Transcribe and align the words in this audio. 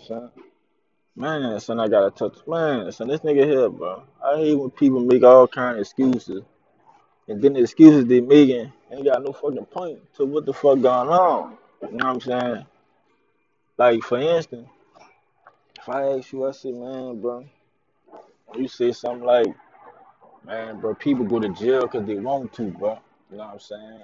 son. 0.00 0.30
Man, 1.14 1.58
son, 1.60 1.80
I 1.80 1.88
gotta 1.88 2.10
touch. 2.10 2.46
Man, 2.46 2.90
son, 2.92 3.08
this 3.08 3.20
nigga 3.20 3.44
here, 3.44 3.68
bro. 3.70 4.02
I 4.24 4.36
hate 4.36 4.54
when 4.54 4.70
people 4.70 5.00
make 5.00 5.22
all 5.22 5.48
kind 5.48 5.76
of 5.76 5.80
excuses, 5.80 6.42
and 7.28 7.42
then 7.42 7.54
the 7.54 7.60
excuses 7.60 8.06
they 8.06 8.20
making 8.20 8.72
ain't 8.90 9.04
got 9.04 9.22
no 9.22 9.32
fucking 9.32 9.66
point 9.66 9.98
to 10.14 10.26
what 10.26 10.46
the 10.46 10.52
fuck 10.52 10.80
going 10.80 11.08
on. 11.08 11.56
You 11.82 11.96
know 11.96 12.06
what 12.06 12.14
I'm 12.14 12.20
saying? 12.20 12.66
Like, 13.78 14.02
for 14.02 14.18
instance, 14.18 14.68
if 15.78 15.88
I 15.88 16.02
ask 16.18 16.32
you, 16.32 16.46
I 16.46 16.52
say, 16.52 16.72
man, 16.72 17.20
bro, 17.20 17.44
you 18.56 18.68
say 18.68 18.92
something 18.92 19.24
like, 19.24 19.54
man, 20.44 20.80
bro, 20.80 20.94
people 20.94 21.24
go 21.24 21.40
to 21.40 21.48
jail 21.50 21.82
because 21.82 22.06
they 22.06 22.16
want 22.16 22.52
to, 22.54 22.70
bro. 22.70 22.98
You 23.30 23.38
know 23.38 23.44
what 23.44 23.52
I'm 23.54 23.60
saying? 23.60 24.00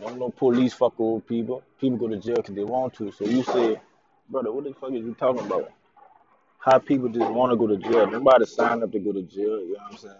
Don't 0.00 0.18
no 0.18 0.30
police 0.30 0.74
fuck 0.74 0.98
old 0.98 1.26
people. 1.26 1.62
People 1.80 1.98
go 1.98 2.08
to 2.08 2.16
jail 2.16 2.36
because 2.36 2.54
they 2.54 2.64
want 2.64 2.94
to. 2.94 3.12
So 3.12 3.24
you 3.24 3.42
say, 3.42 3.80
brother, 4.30 4.52
what 4.52 4.64
the 4.64 4.74
fuck 4.74 4.90
is 4.92 5.04
you 5.04 5.14
talking 5.18 5.46
about? 5.46 5.72
How 6.60 6.78
people 6.78 7.08
just 7.08 7.30
want 7.30 7.52
to 7.52 7.56
go 7.56 7.66
to 7.66 7.76
jail. 7.76 8.10
Nobody 8.10 8.46
signed 8.46 8.82
up 8.82 8.92
to 8.92 8.98
go 8.98 9.12
to 9.12 9.22
jail. 9.22 9.60
You 9.60 9.74
know 9.74 9.80
what 9.88 9.92
I'm 9.92 9.98
saying? 9.98 10.16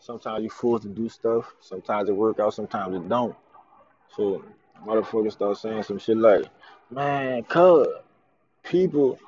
Sometimes 0.00 0.42
you 0.44 0.50
forced 0.50 0.84
to 0.84 0.88
do 0.88 1.08
stuff. 1.08 1.52
Sometimes 1.60 2.08
it 2.08 2.12
work 2.16 2.40
out. 2.40 2.54
Sometimes 2.54 2.96
it 2.96 3.08
don't. 3.08 3.36
So 4.16 4.44
motherfuckers 4.86 5.32
start 5.32 5.58
saying 5.58 5.84
some 5.84 5.98
shit 5.98 6.16
like, 6.18 6.46
man, 6.90 7.44
cuz 7.44 7.88
people, 8.64 9.18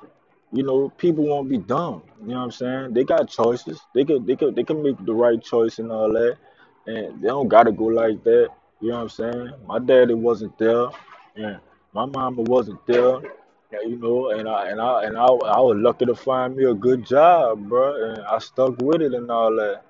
you 0.51 0.63
know, 0.63 0.89
people 0.89 1.25
won't 1.27 1.49
be 1.49 1.57
dumb. 1.57 2.03
You 2.21 2.29
know 2.29 2.37
what 2.37 2.43
I'm 2.45 2.51
saying? 2.51 2.93
They 2.93 3.03
got 3.03 3.29
choices. 3.29 3.79
They 3.95 4.05
could 4.05 4.27
they 4.27 4.35
could 4.35 4.55
they 4.55 4.63
can 4.63 4.83
make 4.83 5.03
the 5.05 5.13
right 5.13 5.41
choice 5.41 5.79
and 5.79 5.91
all 5.91 6.11
that. 6.13 6.37
And 6.87 7.21
they 7.21 7.27
don't 7.27 7.49
gotta 7.49 7.71
go 7.71 7.85
like 7.85 8.23
that. 8.25 8.49
You 8.81 8.89
know 8.89 8.95
what 8.97 9.03
I'm 9.03 9.09
saying? 9.09 9.53
My 9.67 9.79
daddy 9.79 10.13
wasn't 10.15 10.57
there 10.57 10.87
and 11.35 11.59
my 11.93 12.05
mama 12.05 12.43
wasn't 12.43 12.85
there. 12.87 13.19
Yeah, 13.71 13.81
you 13.85 13.97
know, 13.97 14.31
and 14.31 14.49
I 14.49 14.69
and 14.69 14.81
I 14.81 15.03
and 15.03 15.15
I 15.15 15.25
I 15.25 15.59
was 15.59 15.77
lucky 15.77 16.05
to 16.05 16.15
find 16.15 16.55
me 16.55 16.63
a 16.65 16.73
good 16.73 17.05
job, 17.05 17.69
bro, 17.69 18.13
and 18.13 18.23
I 18.23 18.39
stuck 18.39 18.81
with 18.81 19.01
it 19.03 19.13
and 19.13 19.29
all 19.29 19.55
that. 19.57 19.83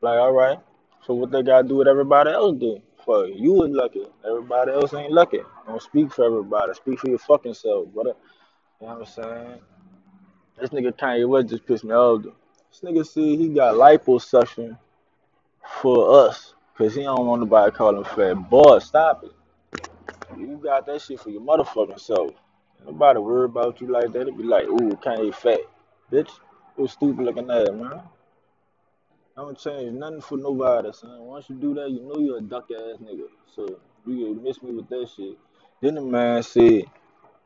Like, 0.00 0.18
all 0.18 0.32
right, 0.32 0.58
so 1.04 1.14
what 1.14 1.32
they 1.32 1.42
gotta 1.42 1.66
do 1.66 1.76
what 1.76 1.88
everybody 1.88 2.30
else 2.30 2.56
do? 2.60 2.80
For 3.04 3.26
you 3.26 3.54
was 3.54 3.70
lucky, 3.70 4.06
everybody 4.24 4.70
else 4.70 4.94
ain't 4.94 5.10
lucky. 5.10 5.40
Don't 5.66 5.82
speak 5.82 6.12
for 6.12 6.26
everybody. 6.26 6.74
Speak 6.74 7.00
for 7.00 7.08
your 7.08 7.18
fucking 7.18 7.54
self, 7.54 7.88
brother. 7.88 8.14
You 8.80 8.86
know 8.86 8.98
what 8.98 9.08
I'm 9.18 9.24
saying? 9.24 9.60
This 10.60 10.70
nigga 10.70 10.92
Kanye 10.92 11.28
West 11.28 11.48
just 11.48 11.66
pissed 11.66 11.82
me 11.82 11.94
off. 11.94 12.22
This 12.22 12.82
nigga 12.84 13.04
see 13.04 13.36
he 13.36 13.48
got 13.48 13.74
liposuction 13.74 14.78
for 15.82 16.28
us, 16.28 16.54
cause 16.76 16.94
he 16.94 17.02
don't 17.02 17.26
want 17.26 17.40
nobody 17.40 17.72
call 17.72 17.96
him 17.96 18.04
fat. 18.04 18.34
Boy, 18.48 18.78
stop 18.78 19.24
it. 19.24 19.32
You 20.38 20.60
got 20.62 20.86
that 20.86 21.02
shit 21.02 21.18
for 21.18 21.30
your 21.30 21.40
motherfucking 21.40 21.98
self. 21.98 22.30
Nobody 22.86 23.18
worry 23.18 23.44
about 23.46 23.80
you 23.80 23.88
like 23.88 24.12
that. 24.12 24.28
It 24.28 24.36
be 24.36 24.44
like, 24.44 24.66
ooh, 24.66 24.90
Kanye 25.04 25.34
fat. 25.34 25.60
Bitch, 26.10 26.30
you 26.78 26.86
stupid 26.88 27.24
looking 27.24 27.50
ass, 27.50 27.68
man. 27.72 28.00
I 29.36 29.42
don't 29.42 29.58
change 29.58 29.92
nothing 29.92 30.20
for 30.20 30.36
nobody, 30.36 30.92
son. 30.92 31.20
Once 31.20 31.48
you 31.48 31.56
do 31.56 31.74
that, 31.74 31.90
you 31.90 32.00
know 32.02 32.18
you're 32.18 32.38
a 32.38 32.40
duck 32.40 32.68
ass 32.72 32.98
nigga. 33.02 33.26
So 33.54 33.78
you 34.06 34.34
can 34.34 34.42
miss 34.42 34.62
me 34.62 34.72
with 34.72 34.88
that 34.88 35.08
shit. 35.14 35.38
Then 35.80 35.94
the 35.94 36.00
man 36.00 36.42
said 36.42 36.84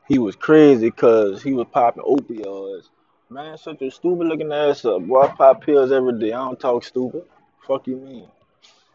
he 0.07 0.19
was 0.19 0.35
crazy 0.35 0.91
cause 0.91 1.43
he 1.43 1.53
was 1.53 1.67
popping 1.71 2.03
opioids. 2.03 2.89
Man, 3.29 3.57
such 3.57 3.81
a 3.81 3.91
stupid 3.91 4.27
looking 4.27 4.51
ass 4.51 4.85
up. 4.85 5.03
Boy, 5.03 5.21
I 5.21 5.27
pop 5.35 5.61
pills 5.61 5.91
every 5.91 6.19
day. 6.19 6.33
I 6.33 6.45
don't 6.45 6.59
talk 6.59 6.83
stupid. 6.83 7.23
Fuck 7.67 7.87
you 7.87 7.97
mean? 7.97 8.27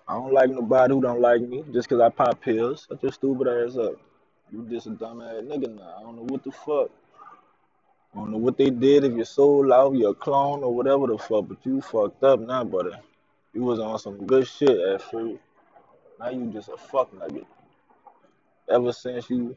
I 0.08 0.14
don't 0.14 0.32
like 0.32 0.50
nobody 0.50 0.94
who 0.94 1.00
don't 1.00 1.20
like 1.20 1.42
me 1.42 1.64
just 1.72 1.88
cause 1.88 2.00
I 2.00 2.08
pop 2.08 2.40
pills. 2.40 2.86
Shut 2.88 3.02
your 3.02 3.12
stupid 3.12 3.48
ass 3.48 3.76
up. 3.76 3.94
You 4.50 4.66
just 4.70 4.86
a 4.86 4.90
dumb 4.90 5.20
ass 5.20 5.42
nigga 5.42 5.76
now. 5.76 5.96
I 5.98 6.02
don't 6.02 6.16
know 6.16 6.22
what 6.22 6.42
the 6.42 6.52
fuck. 6.52 6.90
I 8.14 8.18
don't 8.18 8.30
know 8.30 8.38
what 8.38 8.56
they 8.56 8.70
did 8.70 9.04
if 9.04 9.12
your 9.12 9.24
soul 9.24 9.72
out, 9.72 9.94
you're 9.94 10.12
a 10.12 10.14
clone 10.14 10.62
or 10.62 10.74
whatever 10.74 11.06
the 11.06 11.18
fuck, 11.18 11.48
but 11.48 11.58
you 11.64 11.80
fucked 11.82 12.24
up 12.24 12.40
now, 12.40 12.64
brother. 12.64 12.98
You 13.52 13.62
was 13.62 13.78
on 13.78 13.98
some 13.98 14.26
good 14.26 14.46
shit 14.46 14.78
at 14.78 15.02
first. 15.02 15.40
Now 16.18 16.30
you 16.30 16.46
just 16.52 16.68
a 16.68 16.76
fuck 16.76 17.12
nugget. 17.12 17.46
Ever 18.70 18.92
since 18.92 19.28
you, 19.28 19.56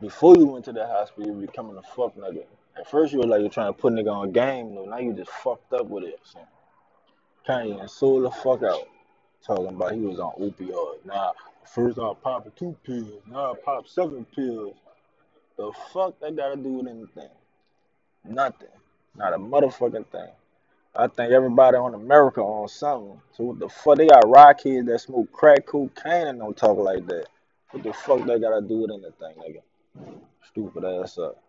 before 0.00 0.36
you 0.36 0.46
went 0.46 0.64
to 0.66 0.72
the 0.72 0.86
hospital, 0.86 1.26
you 1.34 1.46
becoming 1.46 1.76
a 1.76 1.82
fuck 1.82 2.16
nugget. 2.16 2.48
At 2.78 2.88
first 2.90 3.12
you 3.12 3.18
were 3.20 3.26
like 3.26 3.40
you're 3.40 3.50
trying 3.50 3.72
to 3.72 3.78
put 3.78 3.92
nigga 3.92 4.12
on 4.12 4.32
game, 4.32 4.74
though. 4.74 4.84
Now 4.84 4.98
you 4.98 5.12
just 5.12 5.30
fucked 5.30 5.72
up 5.72 5.86
with 5.86 6.04
it. 6.04 6.20
So 6.22 6.38
Kanye 7.48 7.80
and 7.80 7.90
sold 7.90 8.24
the 8.24 8.30
fuck 8.30 8.62
out. 8.62 8.88
Talking 9.44 9.68
about 9.68 9.92
he 9.92 10.00
was 10.00 10.18
on 10.18 10.32
opioid. 10.40 11.04
Nah, 11.04 11.32
first 11.66 11.98
I 11.98 12.12
popped 12.22 12.56
two 12.58 12.76
pills. 12.84 13.22
Now 13.30 13.52
I 13.52 13.54
pop 13.64 13.88
seven 13.88 14.26
pills. 14.34 14.74
The 15.56 15.72
fuck 15.92 16.18
that 16.20 16.36
gotta 16.36 16.56
do 16.56 16.74
with 16.74 16.88
anything? 16.88 17.30
Nothing. 18.24 18.68
Not 19.16 19.34
a 19.34 19.38
motherfucking 19.38 20.06
thing. 20.06 20.30
I 20.96 21.08
think 21.08 21.32
everybody 21.32 21.76
on 21.76 21.94
America 21.94 22.40
on 22.40 22.68
something. 22.68 23.20
So 23.36 23.44
what 23.44 23.58
the 23.58 23.68
fuck? 23.68 23.98
They 23.98 24.08
got 24.08 24.28
rock 24.28 24.58
kids 24.58 24.86
that 24.88 25.00
smoke 25.00 25.30
crack 25.32 25.66
cocaine 25.66 26.28
and 26.28 26.38
don't 26.38 26.56
talk 26.56 26.78
like 26.78 27.06
that. 27.06 27.26
What 27.70 27.82
the 27.82 27.92
fuck 27.92 28.26
they 28.26 28.38
gotta 28.38 28.60
do 28.60 28.78
with 28.78 28.90
anything, 28.90 29.34
nigga? 29.38 30.18
Stupid 30.48 30.84
ass 30.84 31.18
up. 31.18 31.43